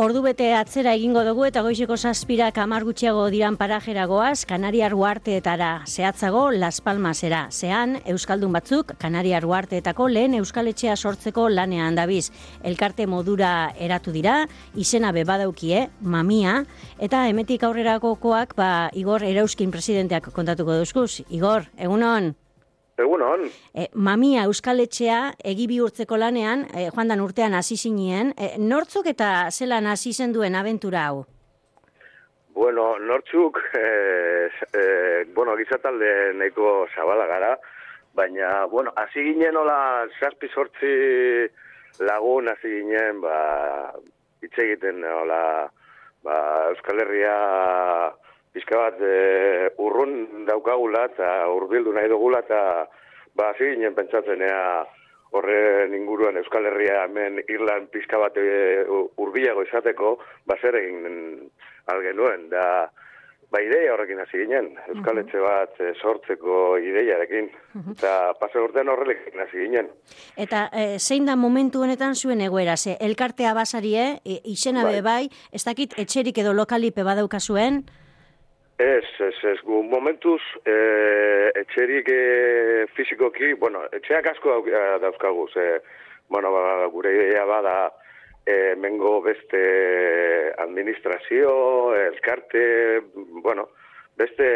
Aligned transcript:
Ordu 0.00 0.22
bete 0.24 0.46
atzera 0.56 0.94
egingo 0.96 1.20
dugu 1.26 1.42
eta 1.44 1.60
goizeko 1.60 1.98
zazpira 2.00 2.46
kamar 2.56 2.86
gutxiago 2.88 3.26
diran 3.28 3.58
parajera 3.60 4.06
goaz, 4.08 4.46
Kanariar 4.48 4.94
Uarteetara, 4.96 5.82
zehatzago 5.84 6.46
Las 6.56 6.80
Palmasera. 6.80 7.42
Zehan, 7.52 7.98
Euskaldun 8.08 8.56
batzuk, 8.56 8.94
Kanariar 8.96 9.44
Uarteetako 9.44 10.08
lehen 10.08 10.38
Euskaletxea 10.40 10.96
sortzeko 10.96 11.50
lanean 11.52 12.00
dabiz. 12.00 12.30
Elkarte 12.64 13.04
modura 13.04 13.74
eratu 13.76 14.16
dira, 14.16 14.46
izena 14.72 15.12
bebadaukie, 15.12 15.90
mamia, 16.00 16.62
eta 16.96 17.26
emetik 17.28 17.68
aurrerakokoak, 17.68 18.56
ba, 18.56 18.70
Igor 18.96 19.28
Erauskin 19.28 19.68
presidenteak 19.68 20.32
kontatuko 20.32 20.80
duzkuz. 20.80 21.26
Igor, 21.28 21.68
egunon? 21.76 22.38
Egun 23.00 23.22
hon. 23.24 23.44
E, 23.74 23.88
mamia 23.94 24.44
Euskaletxea 24.48 25.20
egibi 25.52 25.80
urtzeko 25.80 26.18
lanean, 26.20 26.66
e, 26.74 26.88
joan 26.92 27.12
dan 27.12 27.22
urtean 27.24 27.56
hasi 27.56 27.76
zinien, 27.76 28.34
e, 28.36 28.52
nortzuk 28.60 29.08
eta 29.10 29.50
zelan 29.50 29.88
hasi 29.88 30.12
zen 30.12 30.34
duen 30.36 30.58
abentura 30.58 31.06
hau? 31.08 31.24
Bueno, 32.54 32.98
nortzuk, 32.98 33.60
e, 33.78 33.84
e, 34.74 34.84
bueno, 35.34 35.56
gizatalde 35.56 36.34
nahiko 36.36 36.86
zabala 36.94 37.26
gara, 37.30 37.54
baina, 38.14 38.66
bueno, 38.66 38.92
hasi 38.96 39.22
ginen 39.30 39.56
hola 39.56 40.06
zazpi 40.18 40.50
sortzi 40.52 40.94
lagun 42.04 42.50
hasi 42.52 42.74
ginen, 42.80 43.20
ba, 43.24 43.36
hitz 44.42 44.56
egiten 44.58 45.04
hola, 45.04 45.42
ba, 46.26 46.40
Euskal 46.74 47.00
Herria 47.06 47.36
pizka 48.52 48.78
bat 48.78 49.02
e, 49.02 49.70
urrun 49.78 50.46
daukagula 50.48 51.06
eta 51.12 51.28
urbildu 51.54 51.92
nahi 51.94 52.08
dugula 52.10 52.42
eta 52.44 52.62
ba, 53.34 53.52
ziginen 53.58 53.94
pentsatzen 53.94 54.42
ea 54.42 54.62
horren 55.30 55.94
inguruan 55.94 56.40
Euskal 56.40 56.66
Herria 56.66 57.04
hemen 57.04 57.38
Irlan 57.48 57.86
pizka 57.92 58.18
bat 58.18 58.36
e, 58.36 58.82
urbilago 59.22 59.62
izateko 59.68 60.16
ba 60.46 60.58
zer 60.60 60.80
egin 60.82 61.46
algenuen 61.94 62.48
da 62.50 62.64
Ba, 63.50 63.58
ideia 63.66 63.90
horrekin 63.90 64.20
hasi 64.22 64.38
ginen, 64.38 64.68
Euskal 64.92 65.18
Etxe 65.24 65.40
bat 65.42 65.72
e, 65.82 65.88
sortzeko 65.98 66.76
ideiarekin, 66.78 67.48
eta 67.96 68.12
pase 68.38 68.60
urtean 68.62 68.92
horrelekin 68.92 69.42
hasi 69.42 69.64
ginen. 69.64 69.88
Eta 70.38 70.68
e, 70.70 70.84
zein 71.02 71.26
da 71.26 71.34
momentu 71.34 71.82
honetan 71.82 72.14
zuen 72.14 72.44
egoera, 72.46 72.76
ze 72.78 72.94
elkartea 73.02 73.50
basarie, 73.58 74.04
e, 74.22 74.38
izena 74.52 74.84
bai. 74.86 75.00
bai, 75.02 75.24
ez 75.50 75.64
dakit 75.66 75.98
etxerik 75.98 76.38
edo 76.38 76.54
lokalipe 76.54 77.02
badauka 77.02 77.42
zuen? 77.42 77.82
Ez, 78.80 79.04
ez, 79.20 79.34
ez, 79.44 79.58
gu 79.60 79.82
momentuz 79.84 80.40
e, 80.64 80.74
etxerik 81.60 82.06
e, 82.08 82.20
fizikoki, 82.96 83.52
bueno, 83.60 83.82
etxeak 83.92 84.30
asko 84.30 84.54
dauzkagu, 85.02 85.44
ze, 85.52 85.66
bueno, 86.32 86.48
ba, 86.54 86.62
gure 86.94 87.12
ideia 87.12 87.42
bada, 87.44 87.74
e, 88.46 88.74
mengo 88.80 89.18
beste 89.20 89.60
administrazio, 90.64 91.52
elkarte, 92.06 92.62
bueno, 93.44 93.68
beste, 94.16 94.48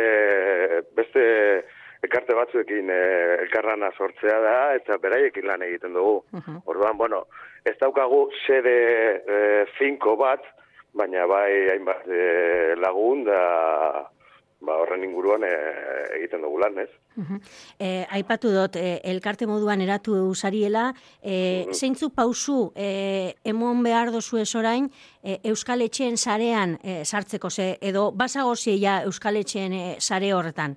beste 0.96 1.26
elkarte 2.04 2.38
batzuekin 2.40 2.88
e, 2.88 3.02
elkarrana 3.44 3.92
sortzea 3.92 4.40
da, 4.40 4.56
eta 4.80 4.96
beraiekin 5.04 5.50
lan 5.52 5.68
egiten 5.68 5.92
dugu. 6.00 6.22
Uh 6.32 6.56
Orduan, 6.72 6.96
bueno, 6.96 7.26
ez 7.68 7.76
daukagu 7.80 8.24
sede 8.46 8.78
e, 9.20 9.38
finko 9.76 10.16
bat, 10.16 10.48
baina 10.96 11.28
bai 11.28 11.68
hainbat 11.74 12.08
e, 12.08 12.74
lagun 12.80 13.24
da 13.28 13.40
ba, 14.66 14.76
horren 14.82 15.04
inguruan 15.04 15.44
e, 15.46 15.52
egiten 16.18 16.42
dugu 16.44 16.60
lan, 16.62 16.78
ez? 16.84 16.90
Uh 17.16 17.38
aipatu 18.14 18.50
dut, 18.50 18.76
e, 18.76 18.98
elkarte 19.10 19.46
moduan 19.46 19.80
eratu 19.80 20.16
usariela, 20.30 20.88
e, 21.22 21.66
zeintzu 21.72 22.10
pausu 22.14 22.72
e, 22.74 23.34
emon 23.44 23.82
behar 23.82 24.10
dozu 24.14 24.38
ez 24.40 24.50
orain 24.54 24.88
e, 25.22 25.38
Euskal 25.50 25.82
Etxeen 25.86 26.16
sarean 26.16 26.78
e, 26.82 27.04
sartzeko 27.04 27.50
ze, 27.50 27.76
edo 27.80 28.10
basago 28.12 28.54
ja 28.56 29.02
Euskal 29.04 29.36
Etxeen 29.36 29.72
e, 29.72 29.84
sare 30.00 30.32
horretan? 30.34 30.76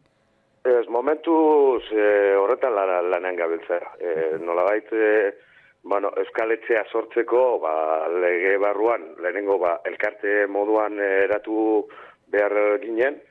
Ez, 0.64 0.88
momentuz 0.90 1.84
e, 1.92 2.36
horretan 2.36 2.74
lan, 2.76 3.12
lanen 3.12 3.36
gabiltza. 3.36 3.80
E, 4.00 4.38
nola 4.40 4.64
baita, 4.64 4.98
bueno, 5.84 6.12
Euskal 6.18 6.52
Etxea 6.52 6.84
sortzeko, 6.92 7.60
ba, 7.64 8.08
lege 8.10 8.58
barruan, 8.58 9.14
lehenengo, 9.24 9.58
ba, 9.60 9.80
elkarte 9.86 10.46
moduan 10.52 11.00
eratu 11.00 11.88
behar 12.28 12.80
ginen, 12.84 13.22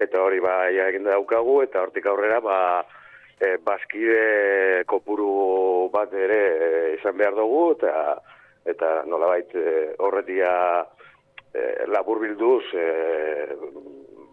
eta 0.00 0.22
hori 0.22 0.40
ba 0.40 0.70
ja 0.70 0.88
egin 0.88 1.04
daukagu 1.04 1.62
eta 1.62 1.82
hortik 1.82 2.06
aurrera 2.06 2.40
ba 2.40 2.58
e, 3.40 3.56
baskide 3.64 4.84
kopuru 4.86 5.88
bat 5.92 6.12
ere 6.14 6.42
e, 6.66 6.68
izan 6.98 7.16
behar 7.16 7.34
dugu 7.34 7.72
eta 7.76 8.18
eta 8.64 9.02
nolabait 9.06 9.54
e, 9.54 9.94
horretia 9.98 10.52
e, 11.52 11.86
labur 11.90 12.20
bilduz 12.22 12.64
e, 12.74 12.86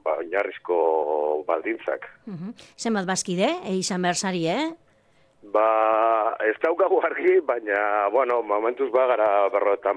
ba, 0.03 0.19
inarrizko 0.23 1.43
baldintzak. 1.47 2.05
Uh 2.27 2.33
-huh. 2.33 2.53
Zenbat 2.77 3.05
baskide, 3.05 3.49
e, 3.65 3.75
izan 3.75 4.01
behar 4.01 4.15
zari, 4.15 4.47
eh? 4.47 4.69
Ba, 5.41 6.35
ez 6.43 6.55
daukagu 6.61 6.99
argi, 7.03 7.39
baina, 7.39 8.09
bueno, 8.11 8.41
momentuz 8.43 8.91
ba, 8.91 9.07
gara 9.07 9.49
berro 9.49 9.73
eta 9.73 9.93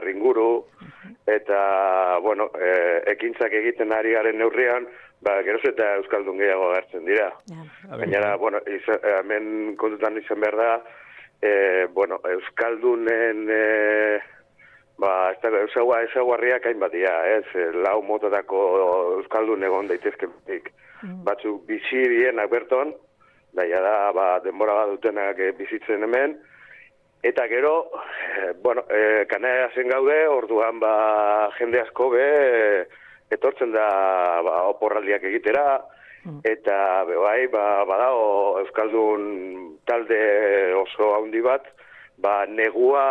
ringuru, 0.00 0.64
eta, 1.26 2.18
bueno, 2.22 2.50
e, 2.58 2.72
ekintzak 3.12 3.52
egiten 3.52 3.92
ari 3.92 4.12
garen 4.16 4.38
neurrian, 4.38 4.86
ba, 5.24 5.38
geroz 5.46 5.62
eta 5.68 5.94
Euskaldun 6.00 6.40
gehiago 6.40 6.70
gartzen 6.74 7.06
dira. 7.08 7.30
Baina, 7.90 8.36
bueno, 8.40 8.60
izan, 8.66 9.00
hemen 9.20 9.76
kontutan 9.80 10.18
izan 10.20 10.40
behar 10.40 10.56
da, 10.56 10.72
e, 11.42 11.52
bueno, 11.94 12.20
Euskaldunen, 12.24 13.46
e, 13.48 14.20
ba, 15.00 15.14
ez 15.32 15.40
da, 15.42 15.52
eusagua, 15.64 16.02
esaguarriak 16.08 16.66
hain 16.66 16.80
batia, 16.80 17.14
ez, 17.38 17.72
lau 17.86 18.00
mototako 18.04 18.64
Euskaldun 19.20 19.64
egon 19.64 19.88
daitezketik. 19.88 20.72
Mm. 21.00 21.22
Batzuk 21.24 21.64
bizi 21.68 22.04
dienak 22.12 22.50
berton, 22.52 22.92
daia 23.56 23.80
da, 23.84 23.96
ba, 24.16 24.28
denbora 24.44 24.76
bat 24.82 24.94
dutenak 24.94 25.40
bizitzen 25.58 26.04
hemen, 26.06 26.36
Eta 27.22 27.46
gero, 27.48 27.90
eh, 28.38 28.54
bueno, 28.62 28.84
eh, 28.88 29.26
kanea 29.28 29.68
zen 29.74 29.88
gaude, 29.88 30.26
orduan 30.26 30.80
ba, 30.80 31.50
jende 31.58 31.82
asko 31.82 32.08
be, 32.14 32.28
etortzen 33.30 33.74
da 33.74 33.88
ba, 34.46 34.54
oporraldiak 34.72 35.26
egitera, 35.28 35.82
mm. 36.24 36.40
eta 36.48 37.04
bai, 37.10 37.44
ba, 37.52 37.84
badao 37.84 38.22
Euskaldun 38.62 39.76
talde 39.84 40.20
oso 40.80 41.12
handi 41.18 41.44
bat, 41.44 41.68
ba, 42.24 42.46
negua 42.48 43.04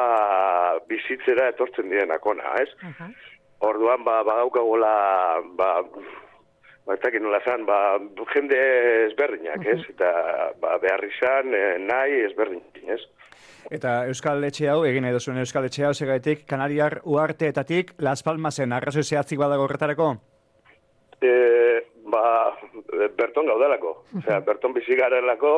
bizitzera 0.89 1.51
etortzen 1.53 1.93
direnak 1.93 2.25
ona, 2.25 2.55
ez? 2.63 2.69
Orduan, 3.61 4.01
ba, 4.07 4.23
badaukagola, 4.25 4.93
ba, 5.53 5.73
ba, 6.89 6.95
ez 6.97 7.03
dakit 7.03 7.21
nola 7.21 7.37
zan, 7.45 7.67
ba, 7.69 7.99
jende 8.33 8.57
ezberdinak, 9.05 9.65
ez? 9.65 9.79
Eta 9.93 10.09
ba, 10.61 10.77
behar 10.81 11.03
izan, 11.05 11.53
eh, 11.53 11.77
nahi 11.85 12.23
ezberdinak, 12.25 12.79
ez? 12.95 13.03
Eta 13.69 14.07
Euskal 14.09 14.41
Etxe 14.47 14.69
hau, 14.71 14.79
egin 14.89 15.05
edo 15.05 15.19
zuen 15.19 15.37
Euskal 15.37 15.67
Etxe 15.67 15.85
hau, 15.85 15.93
segaitik, 15.93 16.47
Kanariar 16.49 17.01
uarteetatik, 17.05 17.93
Las 18.01 18.23
Palmasen, 18.25 18.73
arrazoi 18.73 19.03
zehatzik 19.03 19.37
badago 19.37 19.67
horretarako? 19.67 20.15
E, 21.21 21.33
ba, 22.09 22.23
berton 23.19 23.51
gaudelako. 23.51 23.93
Osea, 24.17 24.39
berton 24.47 24.73
bizi 24.73 24.97
garelako, 24.97 25.53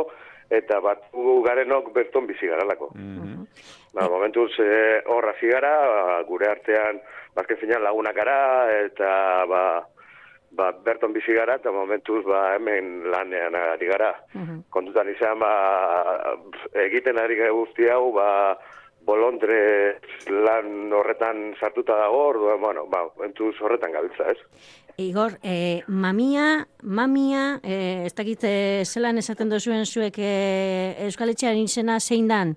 eta 0.52 0.81
bat 0.84 1.08
garenok 1.46 1.94
berton 1.96 2.28
bizi 2.28 2.52
garelako. 2.52 2.91
Mm 2.96 3.22
-hmm. 3.22 3.47
Ba, 3.94 4.09
momentuz, 4.09 4.52
e, 4.59 5.02
horra 5.05 5.34
zigara, 5.40 6.23
gure 6.28 6.47
artean, 6.50 7.00
bazken 7.35 7.58
finan 7.58 7.84
lagunak 7.84 8.16
gara, 8.16 8.40
eta, 8.84 9.46
ba, 9.47 9.64
ba, 10.52 10.72
berton 10.86 11.14
bizi 11.14 11.34
gara 11.34 11.56
eta 11.59 11.72
momentuz 11.72 12.24
ba, 12.26 12.56
hemen 12.56 13.09
lanean 13.12 13.56
ari 13.56 13.88
gara. 13.88 14.12
Mhm. 14.34 14.68
Kontutan 14.70 15.09
izan, 15.14 15.40
ba, 15.40 15.53
egiten 16.88 17.20
ari 17.20 17.40
guzti 17.50 17.90
hau, 17.90 18.12
ba, 18.16 18.58
bolondre 19.06 19.98
lan 20.30 20.92
horretan 20.94 21.56
sartuta 21.59 21.98
dago, 21.98 22.28
orduan, 22.30 22.62
bueno, 22.62 22.86
ba, 22.88 23.08
entuz 23.26 23.56
horretan 23.62 23.92
gabiltza, 23.92 24.30
ez? 24.30 24.38
Igor, 25.02 25.40
e, 25.42 25.82
mamia, 25.88 26.68
mamia, 26.84 27.59
e, 27.64 28.06
ez 28.06 28.14
dakit 28.14 28.44
e, 28.46 28.84
zelan 28.86 29.18
esaten 29.18 29.50
duzuen 29.50 29.86
zuek 29.86 30.20
e, 30.20 30.34
Euskal 31.08 31.34
Etxearen 31.34 31.64
izena 31.64 31.98
zein 32.00 32.28
dan? 32.30 32.53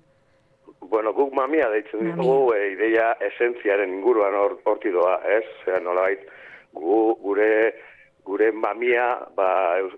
Bueno, 0.85 1.15
guk 1.17 1.33
mamia 1.33 1.71
deitzen 1.73 2.11
dugu, 2.19 2.53
e, 2.53 2.73
ideia 2.75 3.15
esentziaren 3.31 3.89
inguruan 3.89 4.35
horti 4.37 4.91
doa, 4.93 5.17
ez? 5.25 5.45
Zer, 5.63 5.81
nola 5.81 6.11
gu, 6.75 7.01
gure 7.23 7.51
gure 8.25 8.51
mamia 8.51 9.05
ba, 9.37 9.49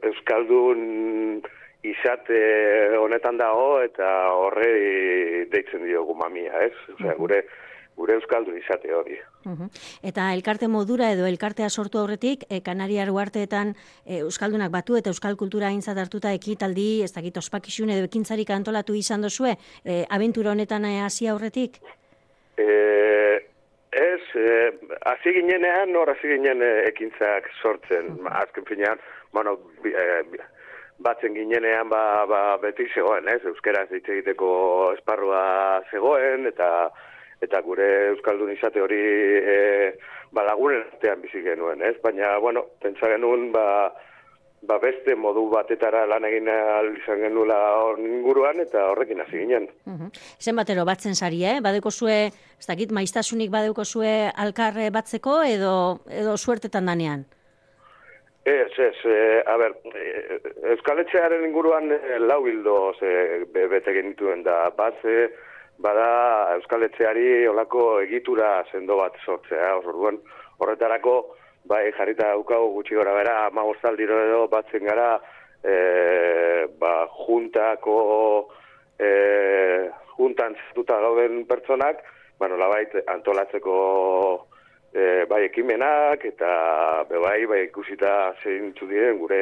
euskaldun 0.03 0.81
izate 1.87 2.41
honetan 2.99 3.37
dago 3.39 3.77
eta 3.83 4.09
horre 4.35 5.45
deitzen 5.53 5.85
diogu 5.87 6.15
mamia, 6.17 6.51
ez? 6.67 6.75
Osea, 6.97 7.15
gure 7.19 7.45
gure 7.97 8.13
euskaldun 8.13 8.57
izate 8.59 8.93
hori. 8.93 9.15
Eta 10.05 10.27
elkarte 10.35 10.67
modura 10.69 11.09
edo 11.15 11.25
elkartea 11.25 11.69
sortu 11.69 11.97
aurretik, 11.97 12.43
e, 12.49 12.59
Kanariar 12.61 13.09
uarteetan 13.09 13.73
e, 14.05 14.19
euskaldunak 14.19 14.69
batu 14.69 14.99
eta 14.99 15.09
euskal 15.09 15.37
kultura 15.39 15.71
aintzat 15.71 15.97
hartuta 15.97 16.33
ekitaldi, 16.37 17.01
ez 17.01 17.09
dakit 17.15 17.39
ospakizun 17.41 17.89
edo 17.95 18.05
ekintzarik 18.05 18.51
antolatu 18.53 18.93
izan 18.93 19.25
dozue, 19.25 19.55
e, 19.83 20.03
abentura 20.13 20.53
honetan 20.53 20.85
hasi 20.91 21.25
aurretik? 21.31 21.81
E, 22.53 22.67
Ez, 23.91 24.21
eh, 24.35 24.71
hasi 25.05 25.33
ginenean, 25.33 25.91
nor 25.93 26.09
hasi 26.09 26.27
ginen 26.27 26.61
eh, 26.61 26.87
ekintzak 26.89 27.49
sortzen, 27.61 28.13
Mhm. 28.17 28.27
azken 28.27 28.65
finean, 28.65 28.99
bueno, 29.31 29.57
eh, 29.85 30.23
batzen 30.99 31.33
ginenean 31.35 31.89
ba, 31.89 32.25
ba, 32.25 32.57
beti 32.57 32.87
zegoen, 32.93 33.27
ez? 33.29 33.43
Euskeraz 33.45 33.89
hitz 33.91 34.09
egiteko 34.09 34.93
esparrua 34.97 35.83
zegoen, 35.91 36.47
eta 36.47 36.89
eta 37.41 37.61
gure 37.61 37.85
Euskaldun 38.07 38.49
izate 38.51 38.81
hori 38.81 38.97
e, 38.97 39.93
ba, 40.31 40.43
lagunen 40.43 40.81
artean 40.91 41.21
bizi 41.21 41.43
genuen, 41.43 41.83
ez? 41.85 41.95
Baina, 42.01 42.37
bueno, 42.39 42.65
pentsa 42.81 43.07
genuen, 43.11 43.51
ba, 43.51 43.93
ba 44.61 44.79
beste 44.81 45.15
modu 45.15 45.45
batetara 45.51 46.05
lan 46.09 46.25
egin 46.25 46.49
ahal 46.49 46.89
izan 46.97 47.21
genuela 47.21 47.57
hor 47.83 47.99
inguruan, 48.01 48.59
eta 48.59 48.87
horrekin 48.91 49.21
hasi 49.21 49.43
ginen. 49.43 49.69
Mhm. 49.85 50.11
Zenbatero 50.39 50.85
batzen 50.85 51.15
sari, 51.15 51.43
eh? 51.45 51.59
Badeko 51.61 51.91
zue, 51.91 52.17
ez 52.59 52.67
dakit, 52.67 52.91
maiztasunik 52.91 53.51
badeuko 53.51 53.85
zue 53.85 54.31
alkarre 54.35 54.89
batzeko 54.89 55.41
edo, 55.43 55.99
edo 56.09 56.37
suertetan 56.37 56.85
danean? 56.85 57.25
Ez, 58.47 58.71
ez, 58.79 58.95
e, 59.03 59.43
a 59.45 59.57
ber, 59.59 59.73
e, 59.91 60.39
Euskaletxearen 60.71 61.43
inguruan 61.43 61.91
e, 61.91 62.19
lau 62.19 62.45
hildo 62.47 62.93
ze, 62.95 63.43
be, 63.51 63.65
bete 63.67 63.91
genituen 63.91 64.43
da, 64.45 64.69
bat 64.77 64.95
ze, 65.03 65.27
bada 65.83 66.53
Euskaletxeari 66.55 67.45
olako 67.51 67.99
egitura 68.05 68.63
sendo 68.71 68.95
bat 69.01 69.19
sortzea, 69.25 69.75
orduan 69.81 70.21
horretarako, 70.63 71.17
bai, 71.67 71.91
jarrita 71.97 72.31
daukagu 72.33 72.73
gutxi 72.77 72.95
gora 72.95 73.13
bera, 73.13 73.37
amagostaldiro 73.47 74.19
edo 74.25 74.41
batzen 74.51 74.85
gara, 74.87 75.09
e, 75.63 76.67
ba, 76.79 76.93
juntako, 77.25 77.97
e, 78.99 79.09
juntan 80.17 80.55
zituta 80.67 80.99
gauden 81.03 81.45
pertsonak, 81.49 82.03
ba, 82.39 82.47
nolabait 82.47 82.93
antolatzeko 83.07 83.77
e, 84.93 85.25
bai 85.29 85.43
ekimenak 85.47 86.25
eta 86.25 87.03
be 87.09 87.19
bai 87.19 87.63
ikusita 87.65 88.33
zeintzu 88.43 88.87
diren 88.87 89.19
gure 89.19 89.41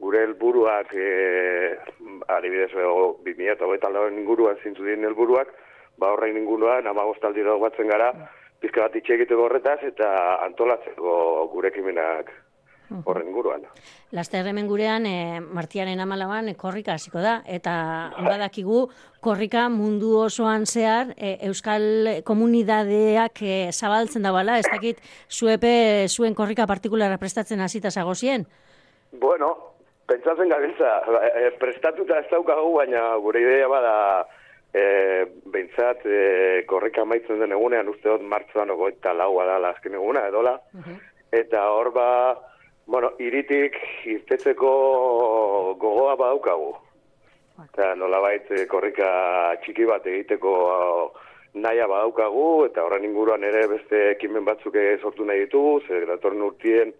gure 0.00 0.24
helburuak 0.24 0.92
e, 0.94 1.76
adibidez 2.28 2.72
o 2.74 3.20
2024 3.24 3.92
lauen 3.94 4.18
inguruan 4.18 4.58
zeintzu 4.62 4.84
diren 4.84 5.06
helburuak 5.08 5.52
ba 5.98 6.12
horrein 6.14 6.38
inguruan 6.40 6.88
15 6.88 7.26
aldiro 7.28 7.58
batzen 7.58 7.88
gara 7.88 8.12
pizka 8.60 8.84
bat 8.86 8.96
itxe 8.96 9.16
egiteko 9.16 9.48
horretaz 9.48 9.80
eta 9.88 10.12
antolatzeko 10.44 11.48
gure 11.52 11.72
ekimenak 11.72 12.30
horren 13.04 13.28
inguruan. 13.28 13.62
Laster 14.10 14.46
hemen 14.50 14.66
gurean, 14.66 15.06
e, 15.06 15.40
martiaren 15.40 16.00
amalaban, 16.02 16.48
e, 16.50 16.56
korrika 16.58 16.96
hasiko 16.98 17.22
da, 17.22 17.36
eta 17.46 17.72
badakigu 18.26 18.88
korrika 19.22 19.68
mundu 19.70 20.16
osoan 20.24 20.66
zehar 20.66 21.14
e, 21.16 21.36
euskal 21.46 22.22
komunidadeak 22.26 23.42
e, 23.42 23.56
zabaltzen 23.70 24.26
dabala, 24.26 24.58
ez 24.58 24.66
dakit 24.66 25.00
zuepe 25.30 26.08
zuen 26.08 26.34
korrika 26.34 26.66
partikularra 26.66 27.20
prestatzen 27.22 27.62
hasita 27.62 27.90
zagozien? 27.90 28.46
Bueno, 29.12 29.54
pentsatzen 30.10 30.50
gabiltza, 30.50 30.98
e, 31.30 31.50
prestatuta 31.62 32.18
ez 32.18 32.28
daukagu, 32.32 32.74
baina 32.82 33.14
gure 33.22 33.42
idea 33.46 33.70
bada 33.70 33.96
e, 34.74 34.84
behintzat 35.52 36.04
e, 36.06 36.20
korrika 36.70 37.02
amaitzen 37.02 37.40
den 37.42 37.56
egunean, 37.56 37.88
uste 37.88 38.08
dut 38.08 38.26
martzoan 38.26 38.70
ogoita 38.70 39.14
laua 39.16 39.46
da 39.48 39.58
azken 39.70 39.96
eguna, 39.98 40.26
edola, 40.28 40.56
eta 41.32 41.64
hor 41.74 41.90
ba, 41.94 42.06
bueno, 42.90 43.12
iritik 43.22 43.76
irtetzeko 44.10 44.70
gogoa 45.78 46.16
badaukagu. 46.18 46.72
Eta 47.60 47.94
nolabait 47.94 48.46
eh, 48.56 48.64
korrika 48.66 49.08
txiki 49.62 49.84
bat 49.84 50.06
egiteko 50.08 50.52
naia 51.60 51.86
badaukagu, 51.90 52.64
eta 52.70 52.86
horren 52.86 53.04
inguruan 53.04 53.44
ere 53.44 53.66
beste 53.68 54.00
ekimen 54.14 54.46
batzuk 54.46 54.78
sortu 55.02 55.24
nahi 55.24 55.44
ditugu, 55.44 55.80
ze 55.86 56.06
datorren 56.08 56.42
urtien 56.46 56.94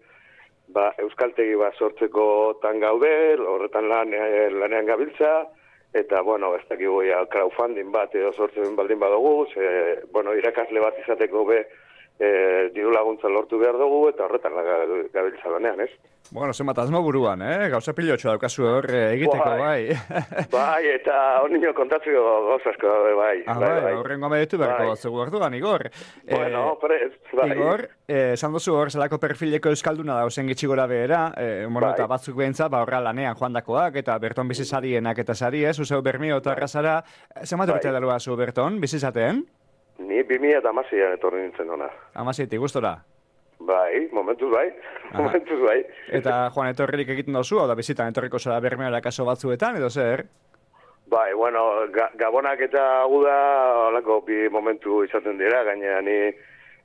ba, 0.69 0.91
euskaltegi 0.99 1.55
bat 1.55 1.75
sortzeko 1.75 2.59
tan 2.61 2.79
gaude, 2.79 3.11
horretan 3.41 3.89
lan, 3.89 4.13
lanean 4.59 4.85
gabiltza, 4.85 5.47
eta, 5.93 6.21
bueno, 6.21 6.53
ez 6.55 6.63
dakigu 6.69 7.01
ja, 7.03 7.25
crowdfunding 7.31 7.91
bat 7.91 8.15
edo 8.15 8.31
sortzen 8.31 8.75
baldin 8.75 8.99
badugu, 8.99 9.47
ze, 9.53 9.69
bueno, 10.11 10.35
irakasle 10.37 10.83
bat 10.83 10.99
izateko 11.03 11.45
be, 11.49 11.65
e, 12.21 12.69
diru 12.75 12.91
laguntza 12.93 13.29
lortu 13.29 13.57
behar 13.61 13.77
dugu, 13.81 14.07
eta 14.11 14.27
horretan 14.27 14.53
gabiltza 15.13 15.49
lanean, 15.55 15.81
ez? 15.87 15.89
Bueno, 16.31 16.53
zenbat 16.53 16.77
azmo 16.79 17.01
buruan, 17.03 17.41
eh? 17.43 17.67
Gauza 17.73 17.91
pilotxo 17.97 18.29
daukazu 18.29 18.63
hor 18.63 18.85
eh, 18.93 19.01
egiteko, 19.17 19.49
bai. 19.59 19.97
bai, 20.53 20.83
eta 20.97 21.15
hon 21.41 21.57
nino 21.57 21.73
kontatzeko 21.75 22.21
gauzasko 22.47 22.87
daude, 22.87 23.15
bai. 23.17 23.33
Ah, 23.51 23.57
bai, 23.59 23.93
horrengo 23.97 24.29
ameditu 24.29 24.59
berko 24.61 24.91
Bai. 24.93 24.95
zegu 24.95 25.19
orduan, 25.25 25.57
Igor. 25.57 25.89
Bueno, 26.29 26.61
Eh, 26.71 26.77
prez, 26.79 27.11
bai. 27.33 27.49
Igor, 27.51 27.83
eh, 28.07 28.33
esan 28.37 28.53
duzu 28.55 28.77
hor, 28.77 28.91
zelako 28.93 29.19
perfileko 29.19 29.73
euskalduna 29.73 30.15
da, 30.21 30.25
ozen 30.29 30.47
gitxi 30.47 30.69
gora 30.71 30.85
behera, 30.87 31.33
eh, 31.35 31.65
bueno, 31.67 31.87
Bai. 31.89 31.95
eta 31.97 32.07
batzuk 32.07 32.37
behintzat, 32.37 32.71
ba, 32.71 32.83
horra 32.85 33.01
lanean 33.01 33.35
joandakoak, 33.35 33.97
eta 34.05 34.17
berton 34.19 34.47
bizi 34.47 34.63
sarienak 34.63 35.19
eta 35.25 35.35
sari, 35.35 35.65
ez, 35.65 35.79
uzeu 35.79 36.01
bermio 36.01 36.37
eta 36.37 36.53
arrazara, 36.53 37.01
zenbat 37.43 37.67
Bai. 37.73 37.75
urte 37.81 37.91
darua 37.91 38.19
zu 38.19 38.37
berton, 38.37 38.79
bizizaten? 38.79 39.43
Ni 40.21 40.27
2000 40.37 40.57
eta 40.57 41.13
etorri 41.13 41.41
nintzen 41.41 41.69
ona. 41.69 41.89
Amazieti, 42.13 42.57
gustora. 42.57 42.99
Bai, 43.59 44.09
momentuz 44.11 44.49
bai, 44.51 44.67
Aha. 45.11 45.21
momentuz 45.21 45.59
bai. 45.61 45.85
Eta 46.09 46.49
Juan 46.53 46.69
etorririk 46.69 47.09
egiten 47.09 47.33
dozu, 47.33 47.59
hau 47.59 47.67
da 47.67 47.75
bizitan 47.75 48.09
etorriko 48.09 48.39
zara 48.39 48.59
bermeora 48.59 49.01
kaso 49.01 49.25
batzuetan, 49.25 49.77
edo 49.77 49.89
zer? 49.89 50.25
Bai, 51.07 51.33
bueno, 51.33 51.87
ga, 51.93 52.09
gabonak 52.17 52.61
eta 52.61 53.03
guda 53.11 53.35
holako 53.87 54.21
bi 54.25 54.47
momentu 54.49 55.03
izaten 55.03 55.37
dira, 55.37 55.63
gainera 55.63 56.01
ni 56.01 56.17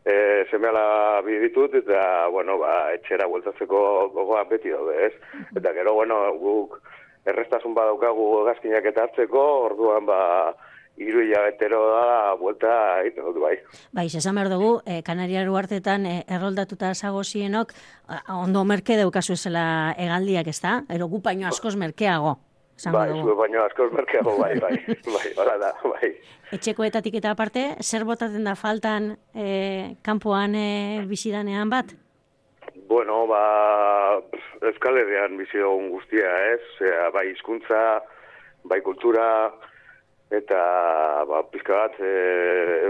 e, 0.05 0.45
semeala 0.51 1.23
bi 1.25 1.39
ditut, 1.47 1.75
eta, 1.81 2.29
bueno, 2.29 2.59
ba, 2.59 2.93
etxera 2.93 3.29
bueltatzeko 3.31 4.11
gogoa 4.13 4.45
beti 4.51 4.73
daude, 4.75 5.07
ez? 5.07 5.13
Eta 5.57 5.73
gero, 5.73 5.95
bueno, 5.95 6.21
guk 6.41 6.81
errestasun 7.27 7.75
badaukagu 7.75 8.45
gazkinak 8.51 8.85
eta 8.93 9.07
hartzeko, 9.07 9.47
orduan, 9.71 10.05
ba, 10.07 10.21
hiru 10.97 11.23
hilabetero 11.25 11.83
da, 11.93 12.35
buelta 12.41 12.73
egiten 13.03 13.29
dut, 13.29 13.39
bai. 13.43 13.55
Bai, 13.93 14.07
esan 14.07 14.39
behar 14.39 14.51
dugu, 14.53 14.73
e, 14.87 15.03
Kanariar 15.07 15.49
uartetan 15.53 16.07
e, 16.07 16.17
erroldatuta 16.29 16.95
zagozienok, 16.95 17.73
ondo 18.33 18.65
merke 18.65 18.97
daukazu 18.97 19.37
ezela 19.37 19.95
egaldiak, 19.99 20.49
ez 20.49 20.61
da? 20.61 20.81
Ero 20.89 21.09
gupaino 21.13 21.49
askoz 21.49 21.77
merkeago, 21.77 22.39
Bai, 22.93 23.09
zue 23.09 23.33
baino 23.33 23.63
askoz 23.65 23.89
merkeago, 23.93 24.35
bai, 24.37 24.59
bai, 24.61 24.75
bai, 25.15 25.29
ora 25.41 25.55
da, 25.59 25.71
bai. 25.81 26.11
Etxekoetatik 26.53 27.15
eta 27.23 27.33
aparte, 27.33 27.63
zer 27.81 28.05
botatzen 28.05 28.45
da 28.45 28.53
faltan 28.55 29.15
e, 29.33 29.97
kanpoan 30.05 30.55
e, 30.55 30.67
bizidanean 31.09 31.73
bat? 31.73 31.95
Bueno, 32.91 33.23
ba, 33.31 33.41
Euskal 34.61 35.01
Herrian 35.01 35.39
bizi 35.41 35.57
dugun 35.57 35.89
guztia, 35.95 36.29
ez? 36.53 36.93
Bai 37.17 37.31
hizkuntza, 37.31 37.81
bai 38.69 38.83
kultura, 38.85 39.25
eta, 40.35 40.61
ba, 41.29 41.43
pizka 41.53 41.77
bat, 41.85 41.99
e, 42.01 42.13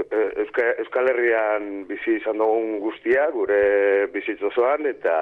e, 0.08 0.20
Euska, 0.44 0.70
Euskal 0.84 1.10
Herrian 1.12 1.84
bizi 1.88 2.16
izan 2.20 2.40
dugun 2.40 2.78
guztia, 2.80 3.28
gure 3.34 4.06
bizitzozoan, 4.14 4.86
eta, 4.88 5.16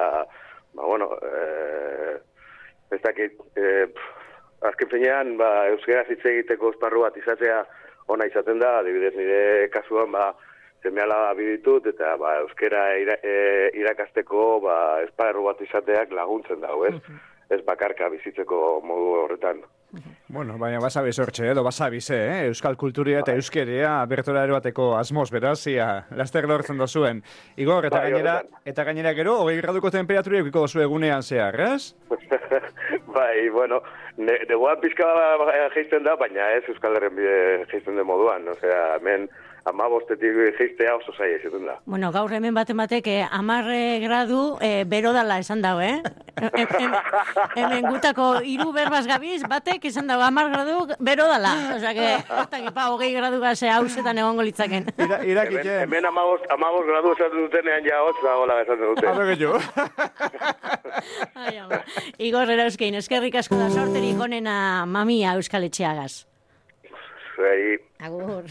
ba, 0.74 0.82
bueno, 0.82 1.10
e, 1.18 2.18
ez 2.94 3.00
dakit, 3.02 3.40
e, 3.58 3.86
azken 4.70 4.92
finean, 4.92 5.36
ba, 5.40 5.66
Euskara 5.74 6.06
hitz 6.08 6.22
egiteko 6.22 6.74
esparru 6.74 7.02
bat 7.06 7.16
izatea 7.18 7.64
ona 8.06 8.26
izaten 8.28 8.60
da, 8.60 8.78
adibidez 8.78 9.14
nire 9.16 9.68
kasuan, 9.72 10.12
ba, 10.12 10.32
semeala 10.84 11.32
biditut, 11.38 11.86
eta 11.94 12.14
ba, 12.20 12.36
euskera 12.44 12.82
ira, 13.00 13.16
e, 13.24 13.70
irakasteko 13.80 14.44
ba, 14.64 14.76
esparru 15.06 15.46
bat 15.48 15.62
izateak 15.64 16.12
laguntzen 16.12 16.60
dago, 16.64 16.84
ez? 16.90 16.98
Ez 17.52 17.60
bakarka 17.64 18.10
bizitzeko 18.12 18.58
modu 18.84 19.16
horretan. 19.22 19.62
Bueno, 20.34 20.56
baina 20.58 20.80
basabiz 20.82 21.14
hortxe, 21.22 21.44
edo 21.52 21.62
basabize, 21.62 22.16
eh? 22.18 22.38
Euskal 22.48 22.74
kulturia 22.74 23.20
eta 23.20 23.36
euskeria 23.38 23.92
bertora 24.10 24.40
eroateko 24.42 24.88
asmoz, 24.98 25.28
beraz, 25.30 25.60
ia, 25.70 25.86
laster 26.18 26.48
lortzen 26.50 26.80
dozuen. 26.80 27.20
Igor, 27.54 27.86
eta 27.86 28.00
Bai, 28.00 28.08
gainera, 28.10 28.32
eta 28.66 28.82
gainera 28.88 29.12
gero, 29.14 29.36
hogei 29.44 29.60
graduko 29.60 29.92
temperaturia 29.94 30.42
eukiko 30.42 30.64
dozu 30.64 30.82
egunean 30.82 31.22
zehar, 31.22 31.60
ez? 31.68 31.94
bai, 33.14 33.46
bueno, 33.54 33.78
ne, 34.16 34.40
negoan 34.50 34.82
pizka 34.82 35.06
geisten 35.76 36.02
da, 36.02 36.16
baina 36.18 36.50
ez 36.56 36.64
Euskal 36.66 36.98
Herren 36.98 37.14
bide 37.14 37.38
geisten 37.70 38.02
den 38.02 38.10
moduan. 38.10 38.50
Osea, 38.56 38.82
hemen 38.96 39.28
amabostetik 39.64 40.34
geistea 40.58 40.94
oso 40.96 41.12
zaila 41.16 41.38
izaten 41.40 41.64
da. 41.66 41.78
Bueno, 41.88 42.10
gaur 42.12 42.32
hemen 42.36 42.54
baten 42.54 42.76
batek 42.76 43.06
eh, 43.08 43.22
amarre 43.32 43.98
gradu 44.02 44.58
eh, 44.60 44.84
bero 44.86 45.12
dala 45.16 45.38
esan 45.40 45.62
dago, 45.64 45.80
eh? 45.80 46.02
Hem- 46.34 46.74
hem- 46.78 46.96
hemen 47.56 47.86
gutako 47.88 48.26
hiru 48.44 48.72
berbaz 48.74 49.06
gabiz, 49.06 49.40
batek 49.48 49.84
esan 49.88 50.06
dago 50.10 50.22
amar 50.26 50.50
gradu 50.52 50.88
bero 50.98 51.24
dala. 51.30 51.54
Osea, 51.76 51.94
que, 51.96 52.08
eta 52.42 52.72
pa, 52.76 52.88
hogei 52.92 53.12
gradu 53.14 53.40
gaze 53.40 53.70
hausetan 53.70 54.18
egongo 54.18 54.42
litzaken. 54.44 54.90
Ira, 54.98 55.06
Hemen, 55.22 55.30
irakite, 55.30 55.78
hemen 55.86 56.10
amabost, 56.10 56.44
amabost 56.52 56.88
gradu 56.90 57.14
esaten 57.16 57.46
dutenean 57.46 57.84
ja 57.88 58.02
hotz 58.04 58.18
dagoela 58.22 58.60
esaten 58.66 58.86
dute. 58.92 59.06
Habe 59.08 59.30
gehiago. 59.32 59.62
Ai, 61.34 61.56
ama. 61.58 61.80
Igor 62.18 62.50
erauzkein, 62.52 62.94
eskerrik 63.00 63.34
asko 63.40 63.56
da 63.58 63.70
sorterik 63.72 64.20
onena 64.20 64.84
mamia 64.86 65.34
euskal 65.38 65.64
etxeagaz. 65.70 66.26
Bai, 67.38 67.78
Agur. 68.06 68.44